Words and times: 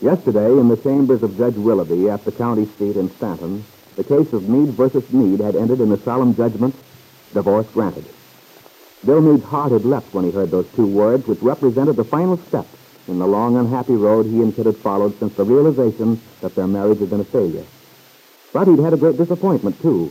Yesterday, 0.00 0.50
in 0.58 0.68
the 0.68 0.76
chambers 0.76 1.22
of 1.22 1.38
Judge 1.38 1.54
Willoughby 1.54 2.10
at 2.10 2.24
the 2.24 2.32
county 2.32 2.66
seat 2.78 2.96
in 2.96 3.10
Stanton, 3.16 3.64
the 3.96 4.04
case 4.04 4.32
of 4.32 4.48
Meade 4.48 4.70
versus 4.70 5.10
Meade 5.12 5.40
had 5.40 5.54
ended 5.54 5.80
in 5.80 5.88
the 5.88 5.98
solemn 5.98 6.34
judgment, 6.34 6.74
divorce 7.32 7.66
granted. 7.72 8.04
Bill 9.06 9.20
Meade's 9.20 9.44
heart 9.44 9.72
had 9.72 9.84
leapt 9.84 10.12
when 10.12 10.24
he 10.24 10.30
heard 10.30 10.50
those 10.50 10.68
two 10.74 10.86
words, 10.86 11.26
which 11.26 11.40
represented 11.42 11.96
the 11.96 12.04
final 12.04 12.36
step 12.38 12.66
in 13.06 13.18
the 13.18 13.26
long, 13.26 13.56
unhappy 13.56 13.94
road 13.94 14.26
he 14.26 14.40
and 14.40 14.54
Kitt 14.54 14.66
had 14.66 14.76
followed 14.78 15.18
since 15.18 15.34
the 15.34 15.44
realization 15.44 16.20
that 16.40 16.54
their 16.54 16.66
marriage 16.66 16.98
had 16.98 17.10
been 17.10 17.20
a 17.20 17.24
failure. 17.24 17.64
But 18.52 18.66
he'd 18.66 18.80
had 18.80 18.94
a 18.94 18.98
great 18.98 19.16
disappointment, 19.16 19.80
too, 19.80 20.10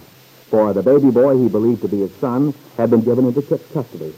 for 0.50 0.74
the 0.74 0.84
baby 0.84 1.12
boy 1.12 1.38
he 1.38 1.50
believed 1.50 1.82
to 1.82 1.88
be 1.88 2.00
his 2.00 2.16
son 2.16 2.54
had 2.78 2.90
been 2.90 3.02
given 3.02 3.26
into 3.26 3.42
Kitt's 3.42 3.72
custody. 3.74 4.14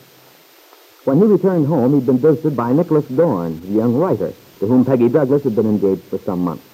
When 1.06 1.18
he 1.18 1.26
returned 1.26 1.68
home, 1.68 1.94
he'd 1.94 2.06
been 2.06 2.18
visited 2.18 2.56
by 2.56 2.74
Nicholas 2.74 3.06
Dorn, 3.06 3.62
the 3.62 3.68
young 3.68 3.96
writer, 3.96 4.34
to 4.59 4.67
whom 4.67 4.85
Peggy 4.85 5.09
Douglas 5.09 5.44
had 5.44 5.56
been 5.56 5.66
engaged 5.66 6.03
for 6.03 6.18
some 6.19 6.40
months. 6.40 6.66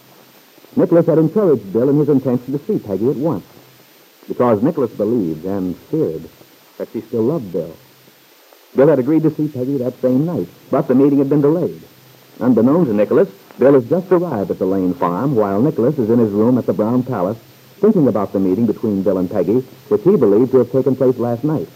Nicholas 0.76 1.06
had 1.08 1.18
encouraged 1.18 1.74
Bill 1.74 1.90
in 1.90 1.98
his 1.98 2.10
intention 2.10 2.58
to 2.58 2.66
see 2.66 2.80
Peggy 2.80 3.10
at 3.10 3.16
once, 3.16 3.46
because 4.28 4.64
Nicholas 4.64 4.92
believed 4.92 5.46
and 5.46 5.76
feared 5.76 6.30
that 6.78 6.90
she 6.94 7.02
still 7.02 7.24
loved 7.24 7.52
Bill. 7.52 7.76
Bill 8.76 8.88
had 8.88 9.00
agreed 9.00 9.24
to 9.24 9.36
see 9.36 9.48
Peggy 9.48 9.78
that 9.78 10.00
same 10.02 10.26
night, 10.26 10.48
but 10.70 10.88
the 10.88 10.96
meeting 10.96 11.20
had 11.20 11.30
been 11.30 11.42
delayed. 11.42 11.82
Unbeknown 12.40 12.86
to 12.86 12.94
Nicholas, 12.94 13.30
Bill 13.60 13.74
has 13.74 13.90
just 13.90 14.12
arrived 14.12 14.50
at 14.50 14.60
the 14.60 14.66
Lane 14.66 14.94
farm 14.94 15.36
while 15.36 15.62
Nicholas 15.62 16.00
is 16.00 16.10
in 16.10 16.20
his 16.20 16.32
room 16.32 16.58
at 16.58 16.66
the 16.66 16.74
Brown 16.74 17.04
Palace 17.04 17.38
thinking 17.82 18.08
about 18.08 18.32
the 18.32 18.40
meeting 18.40 18.68
between 18.68 19.02
Bill 19.02 19.18
and 19.18 19.30
Peggy, 19.30 19.60
which 19.90 20.04
he 20.04 20.16
believed 20.16 20.52
to 20.52 20.60
have 20.60 20.72
taken 20.72 20.96
place 20.96 21.18
last 21.18 21.44
night. 21.44 21.68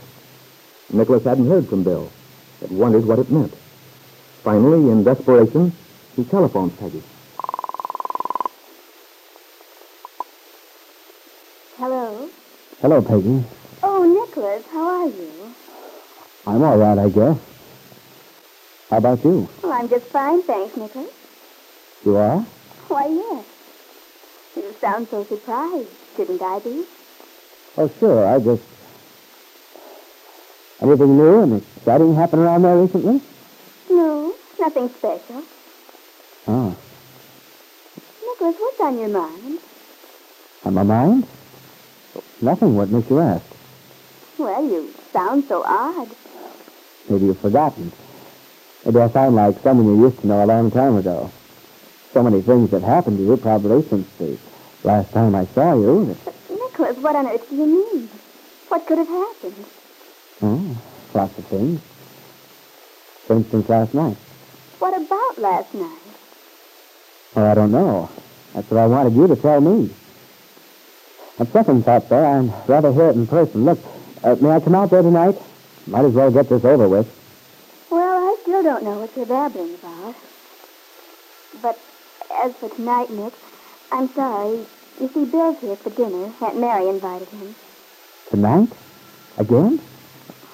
Nicholas 0.93 1.23
hadn't 1.23 1.49
heard 1.49 1.67
from 1.67 1.83
Bill, 1.83 2.11
but 2.61 2.71
wondered 2.71 3.05
what 3.05 3.17
it 3.17 3.31
meant. 3.31 3.53
Finally, 4.43 4.91
in 4.91 5.03
desperation, 5.03 5.73
he 6.15 6.23
telephones 6.23 6.73
Peggy. 6.79 7.01
Hello? 11.77 12.29
Hello, 12.81 13.01
Peggy. 13.01 13.43
Oh, 13.83 14.03
Nicholas, 14.03 14.63
how 14.71 14.85
are 14.85 15.07
you? 15.07 15.53
I'm 16.47 16.63
all 16.63 16.77
right, 16.77 16.97
I 16.97 17.09
guess. 17.09 17.37
How 18.89 18.97
about 18.97 19.23
you? 19.25 19.49
Well, 19.61 19.73
I'm 19.73 19.89
just 19.89 20.05
fine, 20.05 20.41
thanks, 20.43 20.77
Nicholas. 20.77 21.11
You 22.05 22.15
are? 22.17 22.39
Why, 22.87 23.07
yes. 23.07 23.45
You 24.55 24.73
sound 24.79 25.07
so 25.09 25.25
surprised. 25.25 25.89
Shouldn't 26.15 26.41
I 26.41 26.59
be? 26.59 26.85
Oh, 27.77 27.91
sure. 27.99 28.25
I 28.25 28.39
just. 28.39 28.63
Anything 30.81 31.17
new 31.17 31.41
and 31.41 31.61
exciting 31.77 32.15
happened 32.15 32.43
around 32.43 32.61
there 32.61 32.77
recently? 32.77 33.21
No, 33.89 34.35
nothing 34.59 34.89
special. 34.97 35.43
Oh. 38.45 38.49
Nicholas, 38.49 38.61
what's 38.61 38.79
on 38.79 38.99
your 38.99 39.09
mind? 39.09 39.59
On 40.65 40.73
my 40.73 40.83
mind? 40.83 41.27
Nothing. 42.41 42.75
What 42.75 42.89
makes 42.89 43.09
you 43.09 43.19
ask? 43.19 43.43
Well, 44.37 44.63
you 44.63 44.93
sound 45.11 45.45
so 45.47 45.63
odd. 45.63 46.09
Maybe 47.09 47.25
you've 47.25 47.39
forgotten. 47.39 47.91
Maybe 48.85 48.99
I 48.99 49.09
sound 49.09 49.35
like 49.35 49.59
someone 49.63 49.87
you 49.87 50.05
used 50.05 50.19
to 50.21 50.27
know 50.27 50.43
a 50.43 50.45
long 50.45 50.69
time 50.69 50.95
ago. 50.97 51.31
So 52.13 52.21
many 52.21 52.41
things 52.41 52.69
have 52.71 52.83
happened 52.83 53.17
to 53.17 53.23
you 53.23 53.37
probably 53.37 53.81
since 53.89 54.07
the 54.19 54.37
last 54.83 55.11
time 55.11 55.33
I 55.33 55.45
saw 55.47 55.73
you. 55.73 56.15
that- 56.25 56.33
Nicholas, 56.49 56.97
what 56.97 57.15
on 57.15 57.27
earth 57.27 57.49
do 57.49 57.55
you 57.55 57.65
mean? 57.65 58.09
What 58.69 58.85
could 58.85 58.99
have 58.99 59.07
happened? 59.07 59.65
Oh, 60.43 60.77
lots 61.13 61.37
of 61.37 61.45
things. 61.45 61.81
For 63.25 63.37
instance, 63.37 63.67
last 63.69 63.93
night. 63.93 64.17
What 64.77 64.95
about 64.95 65.37
last 65.39 65.73
night? 65.73 66.01
Well, 67.33 67.45
I 67.45 67.53
don't 67.55 67.71
know. 67.71 68.09
That's 68.55 68.71
what 68.71 68.79
I 68.79 68.87
wanted 68.87 69.13
you 69.13 69.27
to 69.27 69.35
tell 69.35 69.59
me. 69.59 69.89
On 71.39 71.47
second 71.47 71.83
thought, 71.83 72.07
though, 72.07 72.25
I'd 72.25 72.69
rather 72.69 72.93
hear 72.93 73.09
it 73.09 73.17
in 73.17 73.27
person. 73.27 73.65
Look, 73.65 73.79
uh, 74.23 74.35
may 74.39 74.51
I 74.51 74.61
come 74.61 74.75
out 74.75 74.89
there 74.91 75.01
tonight? 75.01 75.37
Might 75.87 76.05
as 76.05 76.13
well 76.13 76.31
get 76.31 76.47
this 76.47 76.63
over 76.63 76.87
with. 76.87 77.05
Well, 77.91 77.99
I 78.01 78.37
still 78.41 78.63
don't 78.63 78.83
know 78.83 78.99
what 79.01 79.15
you're 79.17 79.25
babbling 79.25 79.75
about. 79.75 80.15
But 81.61 81.77
as 82.43 82.55
for 82.55 82.69
tonight, 82.69 83.09
Nick, 83.09 83.33
I'm 83.91 84.07
sorry. 84.13 84.65
You 85.01 85.09
see, 85.13 85.25
Bill's 85.25 85.59
here 85.59 85.75
for 85.75 85.89
dinner. 85.89 86.31
Aunt 86.39 86.57
Mary 86.57 86.87
invited 86.87 87.27
him. 87.27 87.55
Tonight? 88.29 88.69
Again? 89.37 89.81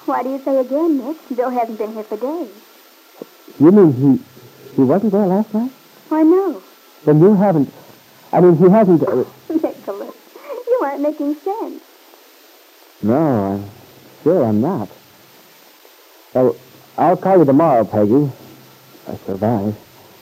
Why 0.06 0.24
do 0.24 0.30
you 0.30 0.42
say 0.42 0.58
again, 0.58 0.98
Nick? 0.98 1.16
Bill 1.36 1.50
hasn't 1.50 1.78
been 1.78 1.92
here 1.92 2.02
for 2.02 2.16
days. 2.16 2.50
You 3.60 3.70
mean 3.70 3.92
he 3.92 4.74
he 4.74 4.82
wasn't 4.82 5.12
there 5.12 5.26
last 5.26 5.54
night? 5.54 5.70
Why, 6.08 6.22
no. 6.24 6.60
Then 7.04 7.20
you 7.20 7.34
haven't. 7.34 7.72
I 8.32 8.40
mean, 8.40 8.56
he 8.56 8.68
hasn't. 8.70 9.02
Uh, 9.06 9.24
Nicholas, 9.50 10.14
you 10.66 10.80
aren't 10.82 11.02
making 11.02 11.34
sense. 11.44 11.82
no, 13.02 13.14
I'm 13.14 13.70
sure 14.22 14.44
I'm 14.44 14.60
not. 14.60 14.88
Well, 16.34 16.56
I'll 16.96 17.16
call 17.16 17.38
you 17.38 17.44
tomorrow, 17.44 17.84
Peggy. 17.84 18.30
I 19.08 19.16
survive. 19.26 19.74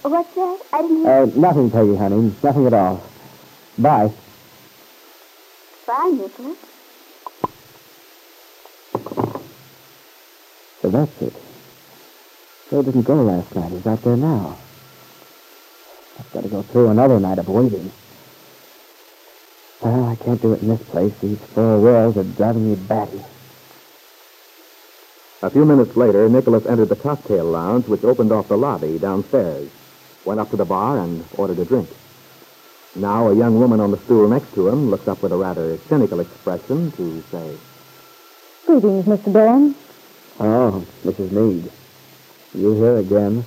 What's 0.02 0.34
that? 0.34 0.58
I 0.72 0.82
didn't 0.82 0.96
hear. 1.04 1.08
Uh, 1.10 1.26
nothing, 1.36 1.70
Peggy, 1.70 1.94
honey. 1.96 2.34
Nothing 2.42 2.66
at 2.66 2.72
all. 2.72 3.02
Bye. 3.78 4.10
Bye, 5.86 6.10
Nicholas. 6.14 6.56
So 10.82 10.88
that's 10.88 11.22
it. 11.22 11.34
Bill 12.70 12.82
didn't 12.82 13.02
go 13.02 13.14
last 13.22 13.54
night. 13.54 13.72
He's 13.72 13.86
out 13.86 14.02
there 14.02 14.16
now. 14.16 14.58
I've 16.20 16.32
got 16.32 16.42
to 16.42 16.48
go 16.50 16.62
through 16.62 16.88
another 16.90 17.18
night 17.18 17.38
of 17.38 17.48
waiting. 17.48 17.90
Well, 19.80 20.04
I 20.10 20.16
can't 20.16 20.42
do 20.42 20.52
it 20.52 20.60
in 20.60 20.68
this 20.68 20.82
place. 20.82 21.14
These 21.18 21.38
four 21.38 21.78
walls 21.80 22.18
are 22.18 22.24
driving 22.24 22.68
me 22.70 22.76
batty. 22.76 23.22
A 25.42 25.48
few 25.48 25.64
minutes 25.64 25.96
later, 25.96 26.28
Nicholas 26.28 26.66
entered 26.66 26.90
the 26.90 26.96
cocktail 26.96 27.46
lounge, 27.46 27.88
which 27.88 28.04
opened 28.04 28.32
off 28.32 28.48
the 28.48 28.58
lobby 28.58 28.98
downstairs, 28.98 29.70
went 30.26 30.38
up 30.38 30.50
to 30.50 30.56
the 30.56 30.66
bar, 30.66 30.98
and 30.98 31.24
ordered 31.38 31.58
a 31.58 31.64
drink. 31.64 31.88
Now 32.94 33.28
a 33.28 33.34
young 33.34 33.58
woman 33.58 33.80
on 33.80 33.90
the 33.90 33.96
stool 33.96 34.28
next 34.28 34.52
to 34.54 34.68
him 34.68 34.90
looks 34.90 35.08
up 35.08 35.22
with 35.22 35.32
a 35.32 35.36
rather 35.36 35.78
cynical 35.88 36.20
expression 36.20 36.92
to 36.92 37.22
say, 37.30 37.56
Greetings, 38.66 39.06
Mr. 39.06 39.32
Dorn. 39.32 39.74
Oh, 40.38 40.84
Mrs. 41.02 41.30
Meade. 41.32 41.70
You 42.52 42.74
here 42.74 42.98
again? 42.98 43.46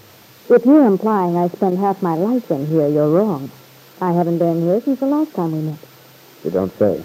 If 0.50 0.66
you're 0.66 0.86
implying 0.86 1.38
I 1.38 1.48
spend 1.48 1.78
half 1.80 2.02
my 2.02 2.16
life 2.16 2.52
in 2.52 2.68
here, 2.68 2.88
you're 2.88 3.10
wrong. 3.10 3.50
I 4.02 4.12
haven't 4.12 4.40
been 4.40 4.62
here 4.62 4.82
since 4.82 5.00
the 5.00 5.06
last 5.06 5.34
time 5.34 5.54
we 5.54 5.60
met. 5.60 5.80
You 6.44 6.52
don't 6.52 6.78
say. 6.78 7.04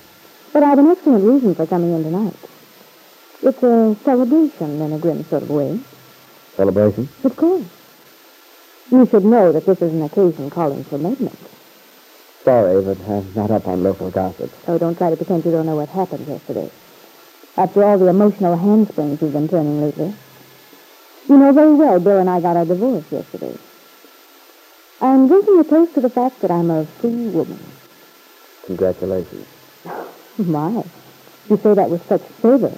But 0.52 0.64
I've 0.64 0.78
an 0.78 0.88
excellent 0.88 1.24
reason 1.24 1.54
for 1.54 1.66
coming 1.66 1.94
in 1.94 2.02
tonight. 2.02 2.34
It's 3.42 3.62
a 3.62 3.96
celebration 4.02 4.80
in 4.80 4.92
a 4.92 4.98
grim 4.98 5.24
sort 5.24 5.44
of 5.44 5.50
way. 5.50 5.78
Celebration? 6.56 7.08
Of 7.22 7.36
course. 7.36 7.64
You 8.90 9.06
should 9.06 9.24
know 9.24 9.52
that 9.52 9.66
this 9.66 9.80
is 9.82 9.92
an 9.92 10.02
occasion 10.02 10.50
calling 10.50 10.82
for 10.82 10.98
merriment. 10.98 11.38
Sorry, 12.42 12.82
but 12.82 12.98
I'm 13.08 13.32
not 13.34 13.50
up 13.52 13.68
on 13.68 13.84
local 13.84 14.10
gossip. 14.10 14.52
Oh, 14.66 14.78
don't 14.78 14.98
try 14.98 15.10
to 15.10 15.16
pretend 15.16 15.44
you 15.44 15.52
don't 15.52 15.66
know 15.66 15.76
what 15.76 15.90
happened 15.90 16.26
yesterday. 16.26 16.70
After 17.56 17.84
all 17.84 17.98
the 17.98 18.06
emotional 18.08 18.56
handsprings 18.56 19.22
you've 19.22 19.32
been 19.32 19.48
turning 19.48 19.80
lately. 19.80 20.14
You 21.28 21.36
know 21.36 21.52
very 21.52 21.74
well 21.74 22.00
Bill 22.00 22.18
and 22.18 22.30
I 22.30 22.40
got 22.40 22.56
our 22.56 22.64
divorce 22.64 23.04
yesterday. 23.12 23.56
I'm 25.00 25.28
drinking 25.28 25.60
a 25.60 25.64
toast 25.64 25.94
to 25.94 26.00
the 26.00 26.08
fact 26.08 26.40
that 26.40 26.50
I'm 26.50 26.70
a 26.70 26.86
free 26.86 27.28
woman. 27.28 27.58
Congratulations. 28.64 29.46
My, 30.38 30.82
you 31.50 31.56
say 31.58 31.74
that 31.74 31.90
with 31.90 32.06
such 32.08 32.22
fervor. 32.40 32.72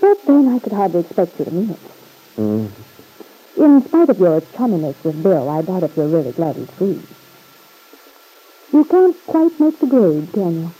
But 0.00 0.24
then 0.26 0.48
I 0.48 0.58
could 0.60 0.72
hardly 0.72 1.00
expect 1.00 1.38
you 1.38 1.44
to 1.44 1.50
mean 1.50 1.70
it. 1.70 1.80
Mm. 2.36 2.70
In 3.56 3.82
spite 3.84 4.08
of 4.08 4.18
your 4.18 4.40
chumminess 4.40 4.94
with 5.04 5.22
Bill, 5.22 5.48
I 5.48 5.62
doubt 5.62 5.82
if 5.82 5.96
you're 5.96 6.06
really 6.06 6.32
glad 6.32 6.56
he's 6.56 6.70
free. 6.70 7.02
You 8.72 8.84
can't 8.84 9.16
quite 9.26 9.60
make 9.60 9.78
the 9.80 9.86
grade, 9.86 10.32
can 10.32 10.62
you? 10.62 10.72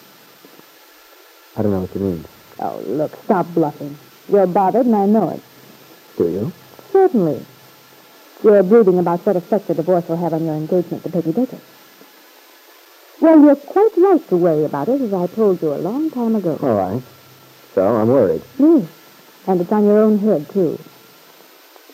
I 1.56 1.62
don't 1.62 1.72
know 1.72 1.80
what 1.80 1.94
you 1.94 2.00
mean. 2.00 2.24
Oh, 2.60 2.80
look, 2.86 3.12
stop 3.24 3.46
bluffing. 3.54 3.98
You're 4.28 4.46
bothered, 4.46 4.86
and 4.86 4.94
I 4.94 5.06
know 5.06 5.30
it. 5.30 5.42
Do 6.16 6.28
you? 6.28 6.52
Certainly. 6.92 7.44
You're 8.42 8.62
brooding 8.62 8.98
about 8.98 9.24
what 9.24 9.36
effect 9.36 9.68
the 9.68 9.74
divorce 9.74 10.08
will 10.08 10.16
have 10.16 10.32
on 10.32 10.44
your 10.44 10.54
engagement 10.54 11.04
to 11.04 11.10
Peggy 11.10 11.32
Baker. 11.32 11.58
Well, 13.20 13.40
you're 13.40 13.56
quite 13.56 13.96
right 13.96 14.28
to 14.28 14.36
worry 14.36 14.64
about 14.64 14.88
it, 14.88 15.00
as 15.00 15.14
I 15.14 15.26
told 15.28 15.62
you 15.62 15.72
a 15.72 15.76
long 15.76 16.10
time 16.10 16.34
ago. 16.34 16.58
All 16.60 16.74
right. 16.74 17.02
So 17.74 17.86
I'm 17.86 18.08
worried. 18.08 18.42
Yes, 18.58 18.88
and 19.46 19.60
it's 19.60 19.70
on 19.70 19.84
your 19.84 19.98
own 19.98 20.18
head, 20.18 20.48
too. 20.50 20.78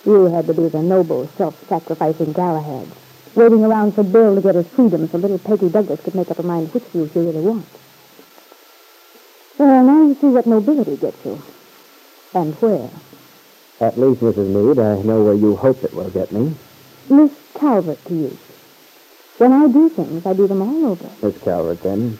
You 0.06 0.24
had 0.26 0.46
to 0.46 0.54
be 0.54 0.68
the 0.68 0.82
noble, 0.82 1.28
self-sacrificing 1.36 2.32
Galahad, 2.32 2.88
waiting 3.34 3.64
around 3.64 3.92
for 3.94 4.02
Bill 4.02 4.36
to 4.36 4.40
get 4.40 4.54
his 4.54 4.66
freedom 4.68 5.06
so 5.08 5.18
little 5.18 5.38
Peggy 5.38 5.68
Douglas 5.68 6.00
could 6.00 6.14
make 6.14 6.30
up 6.30 6.38
her 6.38 6.42
mind 6.42 6.72
which 6.72 6.84
of 6.84 6.94
you 6.94 7.10
she 7.12 7.18
really 7.18 7.40
wants. 7.40 7.68
Well, 9.58 9.84
now 9.84 10.02
you 10.06 10.14
see 10.14 10.28
what 10.28 10.46
nobility 10.46 10.96
gets 10.96 11.24
you. 11.26 11.42
And 12.32 12.54
where. 12.54 12.88
At 13.80 13.96
least, 13.98 14.20
Mrs. 14.20 14.48
Meade, 14.48 14.78
I 14.78 15.00
know 15.02 15.22
where 15.22 15.34
you 15.34 15.54
hope 15.54 15.84
it 15.84 15.94
will 15.94 16.10
get 16.10 16.32
me. 16.32 16.54
Miss 17.08 17.32
Calvert 17.54 18.04
to 18.06 18.14
you. 18.14 18.38
When 19.38 19.52
I 19.52 19.68
do 19.68 19.88
things, 19.88 20.26
I 20.26 20.32
do 20.32 20.48
them 20.48 20.62
all 20.62 20.86
over. 20.86 21.08
Miss 21.22 21.40
Calvert, 21.42 21.80
then. 21.82 22.18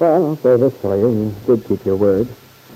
Well, 0.00 0.26
I'll 0.26 0.36
say 0.36 0.56
this 0.56 0.74
for 0.78 0.96
you. 0.96 1.10
You 1.10 1.56
did 1.56 1.68
keep 1.68 1.84
your 1.84 1.96
word. 1.96 2.28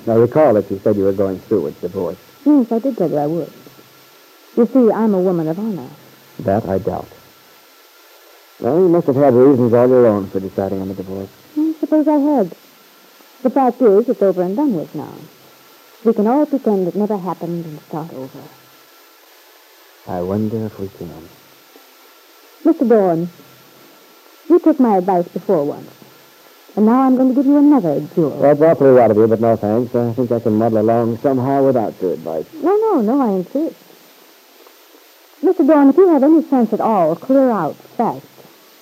Now, 0.07 0.19
recall 0.19 0.55
that 0.55 0.71
you 0.71 0.79
said 0.85 0.97
you 0.97 1.05
were 1.05 1.13
going 1.13 1.39
through 1.41 1.63
with 1.63 1.81
divorce. 1.81 2.19
Yes, 2.45 2.71
I 2.71 2.79
did 2.79 2.97
tell 2.99 3.11
you 3.11 3.17
I 3.17 3.27
would. 3.27 3.53
You 4.57 4.67
see, 4.67 4.93
I'm 4.93 5.15
a 5.15 5.21
woman 5.21 5.49
of 5.49 5.59
honor. 5.59 5.89
That 6.41 6.67
I 6.67 6.79
doubt. 6.79 7.09
Well, 8.61 8.79
you 8.79 8.89
must 8.89 9.07
have 9.07 9.17
had 9.17 9.33
reasons 9.33 9.73
all 9.73 9.89
your 9.89 10.07
own 10.07 10.29
for 10.29 10.41
deciding 10.41 10.83
on 10.83 10.89
the 10.89 10.95
divorce. 10.95 11.31
I 11.57 11.75
suppose 11.81 12.07
I 12.07 12.19
had. 12.19 12.55
The 13.43 13.51
fact 13.51 13.81
is, 13.81 14.09
it's 14.09 14.23
over 14.23 14.43
and 14.43 14.55
done 14.55 14.75
with 14.75 14.95
now. 14.95 15.15
We 16.05 16.15
can 16.15 16.27
all 16.27 16.47
pretend 16.47 16.89
it 16.89 16.95
never 16.95 17.19
happened 17.19 17.67
and 17.67 17.81
start 17.83 18.13
over. 18.15 18.41
I 20.07 20.23
wonder 20.23 20.67
if 20.67 20.79
we 20.79 20.89
can. 20.89 21.29
Mr. 22.65 22.89
Dorn, 22.89 23.29
you 24.49 24.59
took 24.61 24.81
my 24.81 24.97
advice 24.97 25.29
before 25.29 25.65
once. 25.65 25.91
And 26.77 26.87
now 26.87 27.03
I'm 27.03 27.17
going 27.17 27.29
to 27.29 27.35
give 27.35 27.47
you 27.47 27.59
another 27.59 28.01
jewel. 28.15 28.41
That's 28.41 28.61
awfully 28.61 28.91
right 28.91 29.11
of 29.11 29.17
you, 29.17 29.27
but 29.27 29.41
no 29.41 29.57
thanks. 29.57 29.95
I 29.95 30.13
think 30.13 30.33
I 30.33 30.41
can 30.41 30.55
muddle 30.55 30.79
along 30.79 31.19
somehow 31.19 31.67
without 31.67 32.01
your 32.01 32.15
advice. 32.15 32.47
No, 32.55 32.77
no, 32.77 33.01
no, 33.03 33.21
I 33.21 33.37
insist. 33.39 33.77
Mr. 35.43 35.67
Dorn, 35.67 35.91
if 35.91 35.97
you 35.97 36.09
have 36.09 36.23
any 36.23 36.43
sense 36.45 36.73
at 36.73 36.81
all, 36.81 37.15
clear 37.17 37.51
out 37.51 37.77
fast. 37.77 38.27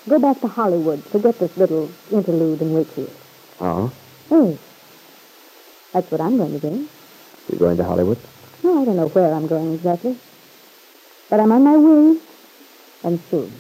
Go 0.09 0.19
back 0.21 0.41
to 0.43 0.49
Hollywood. 0.49 1.03
Forget 1.05 1.39
this 1.39 1.57
little 1.57 1.91
interlude 2.13 2.63
in 2.63 2.75
Wakefield. 2.75 3.11
Oh? 3.61 3.93
Yes. 4.31 4.59
That's 5.93 6.11
what 6.11 6.21
I'm 6.21 6.37
going 6.37 6.61
to 6.61 6.71
do. 6.71 6.89
You're 7.49 7.59
going 7.59 7.77
to 7.79 7.85
Hollywood? 7.85 8.19
No, 8.63 8.83
I 8.83 8.85
don't 8.85 8.97
know 8.97 9.09
where 9.09 9.33
I'm 9.33 9.47
going 9.47 9.75
exactly. 9.75 10.19
But 11.31 11.41
I'm 11.41 11.53
on 11.53 11.63
my 11.65 11.77
way, 11.77 12.21
and 13.05 13.21
soon. 13.31 13.53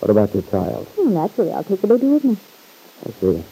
What 0.00 0.10
about 0.10 0.34
your 0.34 0.42
child? 0.44 0.88
Oh, 0.98 1.04
naturally, 1.04 1.52
I'll 1.52 1.64
take 1.64 1.80
the 1.80 1.86
baby 1.86 2.06
with 2.06 2.24
me. 2.24 2.36
I 3.06 3.10
see. 3.20 3.44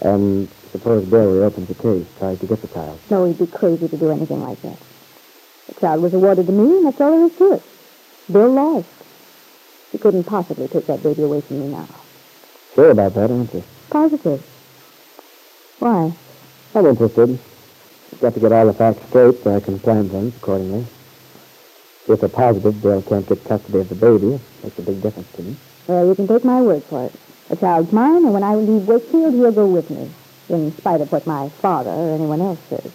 And 0.00 0.48
suppose 0.70 1.04
Bill 1.06 1.26
reopens 1.26 1.68
the 1.68 1.74
case, 1.74 2.06
tries 2.18 2.38
to 2.40 2.46
get 2.46 2.60
the 2.60 2.68
child. 2.68 3.00
No, 3.10 3.24
he'd 3.24 3.38
be 3.38 3.46
crazy 3.46 3.88
to 3.88 3.96
do 3.96 4.10
anything 4.10 4.42
like 4.42 4.60
that. 4.62 4.78
The 5.68 5.80
child 5.80 6.02
was 6.02 6.14
awarded 6.14 6.46
to 6.46 6.52
me, 6.52 6.76
and 6.76 6.86
that's 6.86 7.00
all 7.00 7.10
there 7.10 7.26
is 7.26 7.36
to 7.36 7.52
it. 7.54 7.62
Bill 8.30 8.48
lost. 8.50 8.88
He 9.92 9.98
couldn't 9.98 10.24
possibly 10.24 10.68
take 10.68 10.86
that 10.86 11.02
baby 11.02 11.22
away 11.22 11.40
from 11.40 11.60
me 11.60 11.68
now. 11.68 11.88
Sure 12.74 12.90
about 12.90 13.14
that, 13.14 13.30
aren't 13.30 13.54
you? 13.54 13.64
Positive. 13.90 14.44
Why? 15.78 16.12
I'm 16.74 16.86
interested. 16.86 17.38
Got 18.20 18.34
to 18.34 18.40
get 18.40 18.52
all 18.52 18.66
the 18.66 18.72
facts 18.72 19.06
straight 19.08 19.42
so 19.42 19.54
I 19.54 19.60
can 19.60 19.78
plan 19.78 20.08
things 20.08 20.34
accordingly. 20.36 20.86
If 22.08 22.22
a 22.22 22.28
positive 22.28 22.80
Bill 22.80 23.02
can't 23.02 23.26
get 23.26 23.44
custody 23.44 23.78
of 23.80 23.88
the 23.88 23.94
baby, 23.94 24.34
it 24.34 24.40
makes 24.64 24.78
a 24.78 24.82
big 24.82 25.02
difference 25.02 25.30
to 25.32 25.42
me. 25.42 25.56
Well, 25.86 26.06
you 26.06 26.14
can 26.14 26.26
take 26.26 26.44
my 26.44 26.62
word 26.62 26.84
for 26.84 27.06
it. 27.06 27.12
The 27.48 27.56
child's 27.56 27.92
mine, 27.92 28.24
and 28.24 28.32
when 28.32 28.42
I 28.42 28.54
leave 28.54 28.86
Wakefield, 28.88 29.34
he'll 29.34 29.52
go 29.52 29.66
with 29.66 29.90
me, 29.90 30.10
in 30.48 30.76
spite 30.76 31.00
of 31.00 31.12
what 31.12 31.26
my 31.26 31.48
father 31.48 31.90
or 31.90 32.14
anyone 32.14 32.40
else 32.40 32.60
says. 32.70 32.90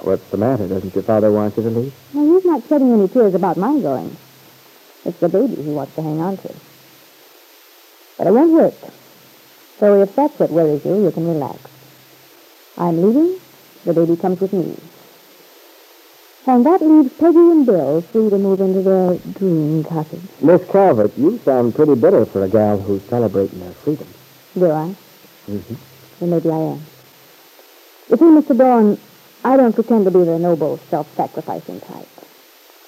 What's 0.00 0.28
the 0.30 0.36
matter? 0.36 0.66
Doesn't 0.66 0.94
your 0.94 1.04
father 1.04 1.30
want 1.30 1.56
you 1.56 1.62
to 1.62 1.70
leave? 1.70 1.94
Now, 2.12 2.34
he's 2.34 2.44
not 2.44 2.62
shedding 2.68 2.92
any 2.92 3.08
tears 3.08 3.34
about 3.34 3.56
my 3.56 3.78
going. 3.80 4.16
It's 5.04 5.18
the 5.18 5.28
baby 5.28 5.62
he 5.62 5.70
wants 5.70 5.94
to 5.94 6.02
hang 6.02 6.20
on 6.20 6.36
to. 6.38 6.54
But 8.18 8.26
it 8.26 8.32
won't 8.32 8.52
work. 8.52 8.74
So 9.78 10.00
if 10.02 10.14
that's 10.16 10.38
what 10.38 10.50
worries 10.50 10.84
you, 10.84 11.04
you 11.04 11.10
can 11.10 11.28
relax. 11.28 11.60
I'm 12.78 13.00
leaving. 13.00 13.40
The 13.84 13.92
baby 13.94 14.16
comes 14.16 14.40
with 14.40 14.52
me. 14.52 14.76
And 16.46 16.64
that 16.64 16.80
leaves 16.80 17.12
Peggy 17.14 17.38
and 17.38 17.66
Bill 17.66 18.00
free 18.02 18.30
to 18.30 18.38
move 18.38 18.60
into 18.60 18.82
their 18.82 19.16
dream 19.34 19.82
cottage. 19.82 20.22
Miss 20.40 20.64
Calvert, 20.70 21.16
you 21.18 21.38
sound 21.44 21.74
pretty 21.74 21.94
bitter 21.94 22.24
for 22.24 22.44
a 22.44 22.48
gal 22.48 22.78
who's 22.78 23.02
celebrating 23.04 23.60
her 23.60 23.72
freedom. 23.72 24.06
Do 24.54 24.70
I? 24.70 24.94
Mm-hmm. 25.48 25.74
Well, 26.20 26.30
maybe 26.30 26.50
I 26.50 26.58
am. 26.72 26.86
You 28.08 28.16
see, 28.16 28.24
Mr. 28.24 28.56
Dorn, 28.56 28.98
I 29.44 29.56
don't 29.56 29.74
pretend 29.74 30.04
to 30.04 30.10
be 30.12 30.22
the 30.24 30.38
noble, 30.38 30.78
self-sacrificing 30.90 31.80
type. 31.80 32.08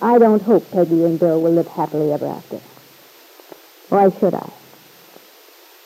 I 0.01 0.19
don't 0.19 0.43
hope 0.43 0.71
Peggy 0.71 1.05
and 1.05 1.19
Bill 1.19 1.43
will 1.43 1.53
live 1.53 1.67
happily 1.67 2.13
ever 2.13 2.27
after. 2.27 2.61
Why 3.89 4.11
should 4.11 4.35
I? 4.35 4.51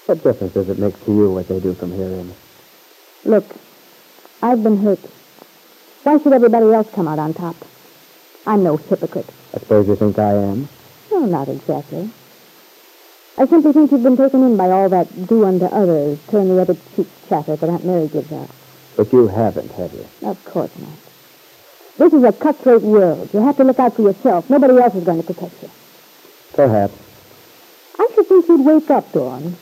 What 0.07 0.23
difference 0.23 0.53
does 0.53 0.69
it 0.69 0.79
make 0.79 1.03
to 1.05 1.13
you 1.15 1.31
what 1.31 1.49
they 1.49 1.61
do 1.61 1.73
from 1.73 1.93
here 1.93 2.09
in? 2.09 2.35
Look, 3.25 3.47
I've 4.43 4.63
been 4.63 4.79
hurt. 4.79 4.99
Why 6.03 6.19
should 6.19 6.33
everybody 6.33 6.67
else 6.67 6.91
come 6.93 7.07
out 7.07 7.21
on 7.21 7.33
top? 7.33 7.55
I'm 8.45 8.65
no 8.65 8.77
hypocrite. 8.77 9.29
I 9.55 9.59
suppose 9.59 9.87
you 9.87 9.95
think 9.95 10.19
I 10.19 10.33
am? 10.33 10.69
No, 11.13 11.21
not 11.27 11.49
exactly. 11.49 12.11
I 13.39 13.47
simply 13.47 13.73
think 13.73 13.93
you've 13.93 14.03
been 14.03 14.17
taken 14.17 14.43
in 14.43 14.57
by 14.57 14.69
all 14.71 14.89
that 14.89 15.29
do 15.29 15.45
unto 15.45 15.67
others, 15.67 16.19
turn 16.29 16.49
the 16.49 16.61
other 16.61 16.77
cheek 16.97 17.07
chatter 17.29 17.55
that 17.55 17.71
Aunt 17.71 17.85
Mary 17.85 18.09
gives 18.09 18.33
out. 18.33 18.51
But 18.97 19.13
you 19.13 19.29
haven't, 19.29 19.71
have 19.73 19.93
you? 19.93 20.07
Of 20.23 20.45
course 20.45 20.77
not. 20.79 20.91
This 21.99 22.13
is 22.13 22.25
a 22.25 22.33
cutthroat 22.33 22.83
world. 22.83 23.33
You 23.33 23.41
have 23.41 23.57
to 23.59 23.65
look 23.65 23.79
out 23.79 23.95
for 23.95 24.03
yourself. 24.03 24.51
Nobody 24.51 24.77
else 24.77 24.95
is 24.97 25.05
going 25.05 25.23
to 25.23 25.27
protect 25.27 25.63
you. 25.63 25.71
Perhaps. 26.55 26.95
I 27.99 28.09
should 28.15 28.27
think 28.27 28.49
you'd 28.49 28.65
wake 28.65 28.91
up, 28.91 29.13
Dorn. 29.13 29.57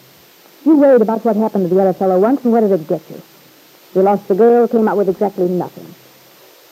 You 0.64 0.76
worried 0.76 1.02
about 1.02 1.25
what 1.25 1.37
happened 1.37 1.68
to 1.68 1.75
the 1.75 1.80
other 1.80 1.92
fellow 1.92 2.18
once, 2.18 2.42
and 2.44 2.52
what 2.52 2.60
did 2.60 2.72
it 2.72 2.88
get 2.88 3.02
you? 3.10 3.20
You 3.94 4.02
lost 4.02 4.28
the 4.28 4.35
girl, 4.35 4.68
came 4.68 4.87
out 4.87 4.97
with 4.97 5.09
exactly 5.09 5.49
nothing. 5.49 5.94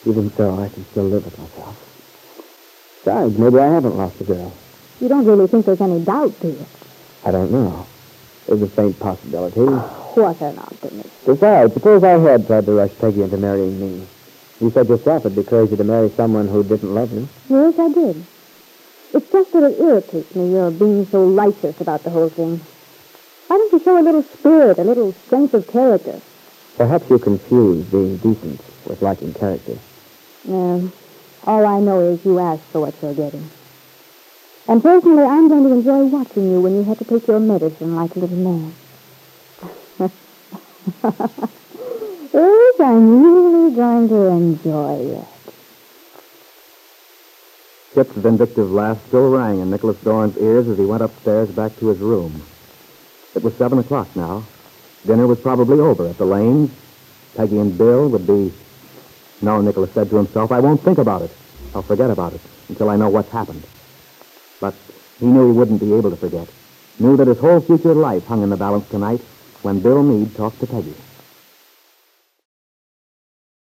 Even 0.07 0.31
so, 0.37 0.61
I 0.61 0.69
can 0.69 0.87
still 0.87 1.05
live 1.05 1.25
with 1.25 1.37
myself. 1.39 1.77
Besides, 3.05 3.39
maybe 3.39 3.59
I 3.59 3.67
haven't 3.67 3.97
lost 3.97 4.19
the 4.19 4.25
girl. 4.25 4.53
You 5.01 5.09
don't 5.09 5.25
really 5.25 5.49
think 5.49 5.67
there's 5.67 5.81
any 5.81 6.01
doubt, 6.05 6.39
do 6.41 6.49
you? 6.49 6.67
I 7.25 7.31
don't 7.33 7.51
know. 7.51 7.87
There's 8.47 8.63
a 8.63 8.69
faint 8.69 8.99
possibility. 9.01 9.61
Ah, 9.67 9.89
what 10.15 10.41
an 10.41 10.59
optimist. 10.59 11.11
Besides, 11.27 11.75
suppose 11.75 12.05
I 12.05 12.19
had 12.19 12.47
tried 12.47 12.67
to 12.67 12.73
rush 12.73 12.93
Peggy 12.99 13.23
into 13.23 13.37
marrying 13.37 13.81
me. 13.81 14.07
You 14.61 14.71
said 14.71 14.89
yourself 14.89 15.27
it'd 15.27 15.37
be 15.37 15.43
crazy 15.43 15.77
to 15.77 15.85
marry 15.85 16.11
someone 16.11 16.49
who 16.49 16.63
didn't 16.63 16.95
love 16.95 17.13
you. 17.13 17.29
Yes, 17.49 17.79
I 17.79 17.89
did. 17.89 18.27
It's 19.15 19.33
just 19.33 19.53
that 19.53 19.63
it 19.65 19.81
irritates 19.81 20.35
me, 20.35 20.51
your 20.51 20.71
being 20.71 21.07
so 21.07 21.27
righteous 21.27 21.81
about 21.81 22.05
the 22.05 22.11
whole 22.11 22.29
thing. 22.29 22.61
Why 23.49 23.57
don't 23.57 23.73
you 23.73 23.81
show 23.81 23.99
a 23.99 24.03
little 24.03 24.23
spirit, 24.23 24.79
a 24.79 24.85
little 24.85 25.13
strength 25.27 25.55
of 25.55 25.67
character? 25.67 26.21
Perhaps 26.79 27.11
you 27.11 27.19
confuse 27.19 27.85
being 27.87 28.17
decent 28.19 28.61
with 28.87 29.03
liking 29.03 29.35
character. 29.35 29.77
No. 30.45 30.93
All 31.45 31.67
I 31.67 31.81
know 31.81 31.99
is 32.01 32.25
you 32.25 32.39
ask 32.39 32.63
for 32.71 32.81
what 32.83 32.95
you're 33.03 33.15
getting. 33.15 33.51
And 34.69 34.81
personally, 34.81 35.25
I'm 35.25 35.49
going 35.49 35.65
to 35.65 35.73
enjoy 35.73 36.05
watching 36.05 36.53
you 36.53 36.61
when 36.61 36.77
you 36.77 36.85
have 36.85 36.99
to 36.99 37.05
take 37.05 37.27
your 37.27 37.41
medicine 37.41 37.97
like 37.97 38.15
a 38.15 38.19
little 38.21 38.37
man. 38.37 38.75
yes, 42.33 42.81
I'm 42.81 43.25
really 43.25 43.75
going 43.75 44.09
to 44.11 44.27
enjoy 44.27 45.19
it. 45.19 45.27
Kitt's 47.93 48.13
vindictive 48.13 48.71
laugh 48.71 49.05
still 49.09 49.31
rang 49.31 49.59
in 49.59 49.71
Nicholas 49.71 49.97
Dorn's 50.05 50.37
ears 50.37 50.69
as 50.69 50.79
he 50.79 50.85
went 50.85 51.03
upstairs 51.03 51.49
back 51.51 51.77
to 51.81 51.89
his 51.89 51.99
room. 51.99 52.41
It 53.35 53.43
was 53.43 53.55
seven 53.55 53.81
o'clock 53.81 54.15
now. 54.15 54.45
Dinner 55.07 55.27
was 55.27 55.41
probably 55.41 55.81
over 55.81 56.09
at 56.09 56.19
the 56.19 56.25
Lanes. 56.25 56.71
Peggy 57.35 57.59
and 57.59 57.77
Bill 57.77 58.09
would 58.09 58.27
be... 58.27 58.53
No, 59.41 59.61
Nicholas 59.61 59.93
said 59.93 60.11
to 60.11 60.17
himself, 60.17 60.51
I 60.51 60.61
won't 60.61 60.83
think 60.83 60.99
about 60.99 61.23
it. 61.23 61.31
I'll 61.75 61.83
forget 61.83 62.11
about 62.11 62.33
it 62.33 62.41
until 62.69 62.91
I 62.91 62.97
know 62.97 63.09
what's 63.09 63.31
happened. 63.31 63.63
But 64.61 64.75
he 65.21 65.27
knew 65.27 65.47
he 65.47 65.53
wouldn't 65.53 65.81
be 65.81 65.95
able 65.95 66.11
to 66.11 66.17
forget. 66.17 66.49
Knew 66.99 67.17
that 67.17 67.29
his 67.29 67.39
whole 67.39 67.61
future 67.61 67.95
life 67.95 68.25
hung 68.25 68.43
in 68.43 68.51
the 68.51 68.57
balance 68.57 68.89
tonight 68.89 69.21
when 69.63 69.81
Bill 69.81 70.03
Meade 70.03 70.35
talked 70.35 70.59
to 70.61 70.67
Peggy. 70.67 70.95